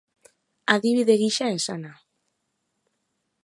Adibide 0.73 1.15
gisa 1.21 1.45
esana. 1.57 1.91